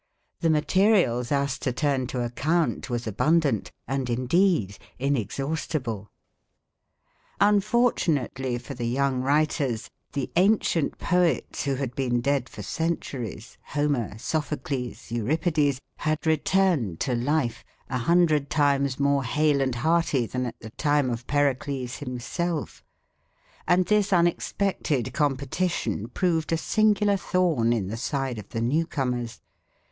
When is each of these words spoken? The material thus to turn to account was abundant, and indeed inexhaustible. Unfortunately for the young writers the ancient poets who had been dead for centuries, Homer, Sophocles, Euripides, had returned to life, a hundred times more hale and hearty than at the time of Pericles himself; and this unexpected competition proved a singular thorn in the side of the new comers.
The 0.39 0.49
material 0.49 1.21
thus 1.23 1.59
to 1.59 1.71
turn 1.71 2.07
to 2.07 2.23
account 2.23 2.89
was 2.89 3.05
abundant, 3.05 3.71
and 3.87 4.09
indeed 4.09 4.79
inexhaustible. 4.97 6.09
Unfortunately 7.39 8.57
for 8.57 8.73
the 8.73 8.87
young 8.87 9.21
writers 9.21 9.91
the 10.13 10.31
ancient 10.35 10.97
poets 10.97 11.65
who 11.65 11.75
had 11.75 11.93
been 11.93 12.19
dead 12.19 12.49
for 12.49 12.63
centuries, 12.63 13.59
Homer, 13.65 14.17
Sophocles, 14.17 15.11
Euripides, 15.11 15.79
had 15.97 16.25
returned 16.25 16.99
to 17.01 17.13
life, 17.13 17.63
a 17.87 17.99
hundred 17.99 18.49
times 18.49 18.99
more 18.99 19.23
hale 19.23 19.61
and 19.61 19.75
hearty 19.75 20.25
than 20.25 20.47
at 20.47 20.59
the 20.61 20.71
time 20.71 21.11
of 21.11 21.27
Pericles 21.27 21.97
himself; 21.97 22.83
and 23.67 23.85
this 23.85 24.11
unexpected 24.11 25.13
competition 25.13 26.07
proved 26.07 26.51
a 26.51 26.57
singular 26.57 27.17
thorn 27.17 27.71
in 27.71 27.85
the 27.89 27.97
side 27.97 28.39
of 28.39 28.49
the 28.49 28.61
new 28.61 28.87
comers. 28.87 29.39